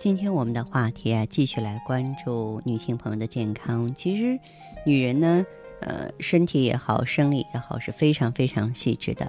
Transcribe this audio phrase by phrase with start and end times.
[0.00, 3.92] 今天我们的话题啊，继续来关注女性朋友的健康。
[3.96, 4.38] 其实，
[4.86, 5.44] 女人呢，
[5.80, 9.28] 呃，身体也好，生理也好，是非常非常细致的。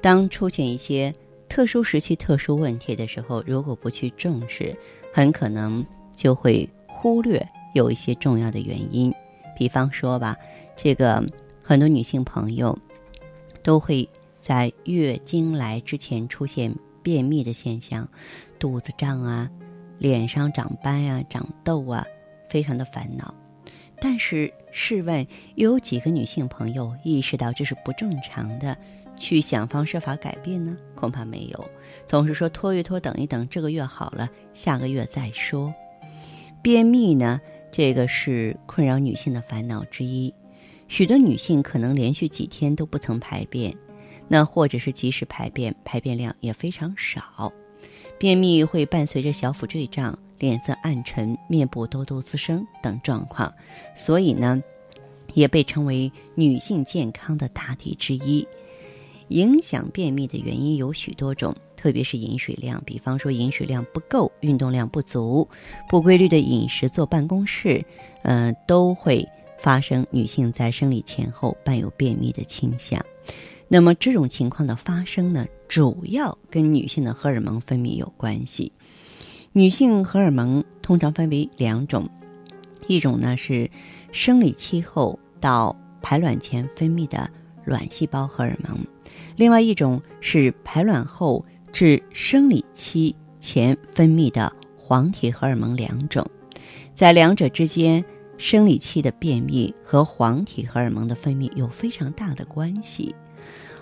[0.00, 1.14] 当出现一些
[1.48, 4.76] 特殊时期、特殊问题的时候，如果不去重视，
[5.12, 5.86] 很可能
[6.16, 7.40] 就会忽略
[7.72, 9.14] 有一些重要的原因。
[9.56, 10.36] 比方说吧，
[10.74, 11.24] 这个
[11.62, 12.76] 很多女性朋友
[13.62, 14.08] 都会
[14.40, 18.08] 在月经来之前出现便秘的现象，
[18.58, 19.48] 肚子胀啊，
[19.98, 22.04] 脸上长斑啊、长痘啊，
[22.48, 23.34] 非常的烦恼。
[24.00, 28.76] 但是试问，又有几个女性朋友意识到这是不正常的？
[29.16, 30.76] 去想方设法改变呢？
[30.94, 31.70] 恐怕没有，
[32.06, 35.74] 总是说拖一拖，等一等，这个月好了，下个月再说。
[36.62, 37.40] 便秘呢，
[37.72, 40.32] 这个是困扰女性的烦恼之一。
[40.86, 43.74] 许多女性可能连续几天都不曾排便，
[44.28, 47.52] 那或者是即使排便，排便量也非常少。
[48.18, 53.52] 便秘会伴随着小腹坠胀、脸色暗沉、面部痘痘滋生等状况，
[53.94, 54.62] 所以呢，
[55.34, 58.46] 也被称为女性健康的大敌之一。
[59.28, 62.82] 影响便秘的原因有许多种，特别是饮水量。
[62.86, 65.46] 比方说，饮水量不够、运动量不足、
[65.88, 67.84] 不规律的饮食、坐办公室，
[68.22, 69.24] 嗯，都会
[69.60, 72.98] 发生女性在生理前后伴有便秘的倾向。
[73.70, 78.72] 那么，这种情况的发生呢，主要跟女性的荷尔蒙分泌有关系。
[79.52, 82.08] 女性荷尔蒙通常分为两种，
[82.86, 83.70] 一种呢是
[84.10, 87.30] 生理期后到排卵前分泌的
[87.66, 88.78] 卵细胞荷尔蒙。
[89.36, 96.24] 另外一种是排卵后至生理期前分泌的黄体荷尔蒙两种，
[96.94, 98.02] 在两者之间，
[98.38, 103.14] 生理期的便秘和黄体荷尔蒙的分泌有非常大的关系。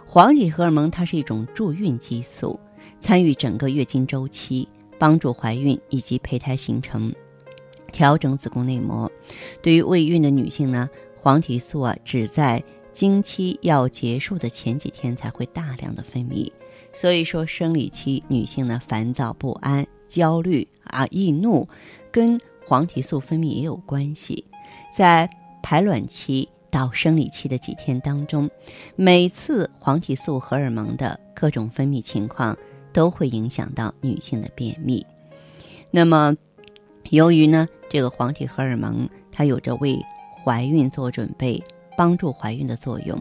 [0.06, 2.58] 黄体荷尔蒙它是一种助孕激素，
[3.00, 4.68] 参与整个月经周期，
[4.98, 7.12] 帮助怀孕以及胚胎形成，
[7.92, 9.10] 调整子宫内膜。
[9.60, 10.88] 对于未孕的女性呢，
[11.20, 12.62] 黄体素啊只在
[12.92, 16.50] 经期要结束的前几天才会大量的分泌，
[16.92, 21.68] 所以说生理期女性呢烦躁不安、焦虑啊、易怒，
[22.10, 24.44] 跟黄体素分泌也有关系。
[24.90, 25.28] 在
[25.62, 28.50] 排卵期到生理期的几天当中，
[28.94, 32.56] 每次黄体素荷尔蒙的各种分泌情况
[32.92, 35.04] 都会影响到女性的便秘。
[35.90, 36.34] 那么，
[37.10, 39.98] 由于呢这个黄体荷尔蒙它有着为
[40.44, 41.62] 怀孕做准备。
[41.98, 43.18] 帮助怀孕的作用，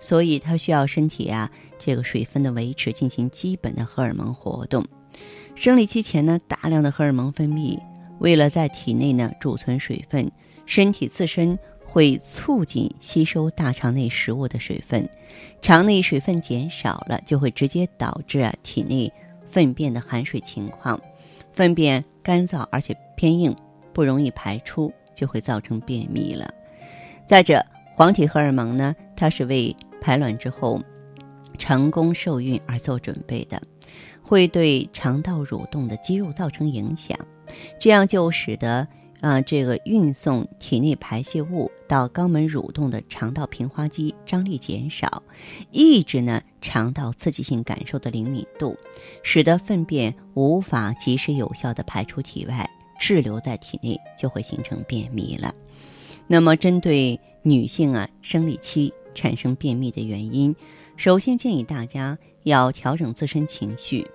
[0.00, 1.48] 所以它需要身体啊
[1.78, 4.84] 这个水分的维持，进行基本的荷尔蒙活动。
[5.54, 7.78] 生理期前呢，大量的荷尔蒙分泌，
[8.18, 10.28] 为了在体内呢储存水分，
[10.66, 11.56] 身体自身
[11.88, 15.08] 会促进吸收大肠内食物的水分，
[15.62, 19.10] 肠内水分减少了，就会直接导致啊体内
[19.46, 21.00] 粪便的含水情况，
[21.52, 23.56] 粪便干燥而且偏硬，
[23.94, 26.52] 不容易排出，就会造成便秘了。
[27.26, 27.64] 再者，
[27.94, 30.78] 黄体荷尔蒙呢，它是为排卵之后
[31.56, 33.62] 成功受孕而做准备的，
[34.20, 37.16] 会对肠道蠕动的肌肉造成影响，
[37.80, 38.86] 这样就使得
[39.20, 45.22] 啊这个运送体内排泄物到肛门蠕动的肠道平滑肌张力减少，
[45.70, 48.76] 抑制呢肠道刺激性感受的灵敏度，
[49.22, 52.68] 使得粪便无法及时有效的排出体外，
[52.98, 55.54] 滞留在体内，就会形成便秘了。
[56.26, 60.54] 那么针对女性啊，生理期产生便秘的原因，
[60.96, 64.06] 首先建议大家要调整自身情绪，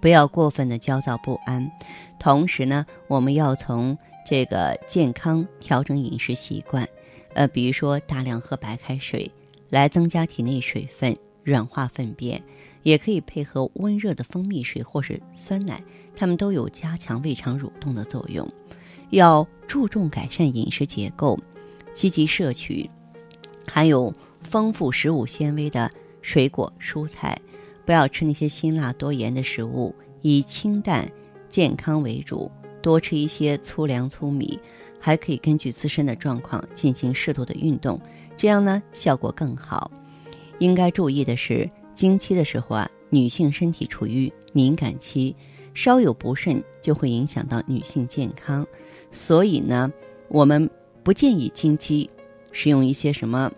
[0.00, 1.70] 不要过分的焦躁不安。
[2.18, 3.96] 同时呢，我们要从
[4.28, 6.86] 这个健康调整饮食习惯，
[7.32, 9.30] 呃，比如说大量喝白开水，
[9.70, 12.38] 来增加体内水分，软化粪便；
[12.82, 15.82] 也可以配合温热的蜂蜜水或是酸奶，
[16.14, 18.46] 它们都有加强胃肠蠕动的作用。
[19.08, 21.38] 要注重改善饮食结构。
[21.94, 22.88] 积极摄取
[23.66, 25.90] 含有丰富食物纤维的
[26.20, 27.36] 水果蔬菜，
[27.86, 31.10] 不要吃那些辛辣多盐的食物，以清淡
[31.48, 32.52] 健康为主。
[32.82, 34.58] 多吃一些粗粮粗米，
[34.98, 38.00] 还可以根据自身的状况进行适度的运动，
[38.36, 39.90] 这样呢效果更好。
[40.58, 45.34] 应该注意的是，经期的时候啊，女性身体处于敏感期，
[45.74, 48.66] 稍有不慎就会影响到女性健康，
[49.12, 49.92] 所以呢，
[50.28, 50.68] 我们
[51.02, 52.10] 不建议经期
[52.50, 53.50] 使用一些什么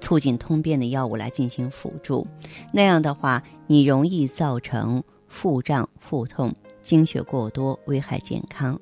[0.00, 2.26] 促进通便的药物来进行辅助，
[2.72, 6.52] 那样的话，你容易造成腹胀、腹痛、
[6.82, 8.78] 经血过多，危害健康。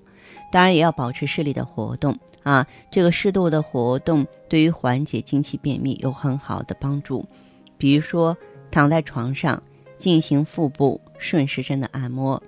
[0.51, 7.25] 当然，也要保持视力的活动啊，这个适度的活动对于缓解经期便秘有很好的帮助。
[7.79, 8.37] 比如说，
[8.71, 9.63] 躺在床上
[9.99, 12.43] 进行腹部顺时针的按摩，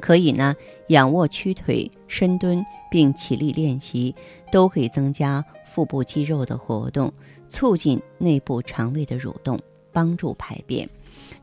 [0.00, 0.54] 可以呢
[0.88, 4.14] 仰卧屈腿、深蹲并起立练习，
[4.50, 7.12] 都可以增加腹部肌肉的活动，
[7.48, 9.58] 促进内部肠胃的蠕动，
[9.92, 10.88] 帮助排便。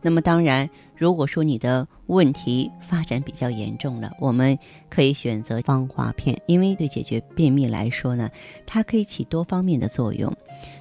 [0.01, 4.57] 那么，当然，如果说你的问题发展比较严重了，我们
[4.89, 8.30] 可以选择芳华片，因为对解决便秘来说呢，
[8.65, 10.33] 它可以起多方面的作用，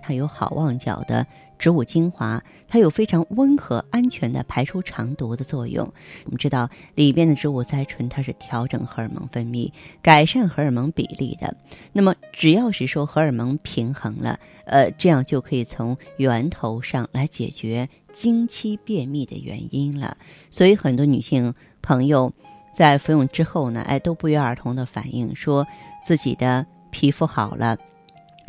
[0.02, 1.26] 它有好望角的。
[1.64, 5.90] 植物精华，它有非常温和、安全的排出肠毒的作用。
[6.26, 9.72] 我们知道里边的植物甾醇，它是调整荷尔蒙分泌、
[10.02, 11.56] 改善荷尔蒙比例的。
[11.90, 20.18] 那么，只要是说荷尔蒙平衡了，呃，这样就可以从源头上来解决经期便秘的原因了。
[20.50, 22.30] 所以，很多女性朋友
[22.74, 25.66] 在服用之后呢，哎，都不约而同的反映说
[26.04, 27.78] 自己的皮肤好了，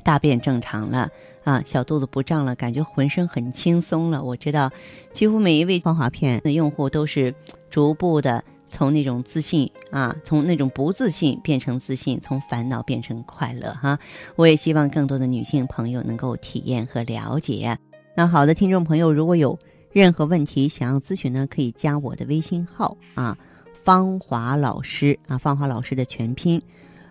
[0.04, 1.10] 大便正常了。
[1.46, 4.22] 啊，小肚子不胀了，感觉浑身很轻松了。
[4.22, 4.70] 我知道，
[5.14, 7.34] 几乎每一位芳华片的用户都是
[7.70, 13.98] 逐步的从那种自信啊，从那种不自信变成自信，从烦恼变成快乐哈。
[14.36, 17.78] 我也希望更多的女性朋友能够体验和了解。
[18.16, 19.58] 那好的，听众朋友，如果有
[19.92, 23.38] 任何问题想要咨询呢，可以加我的微信号啊，
[23.84, 26.60] 芳华老师啊，芳华老师的全拼，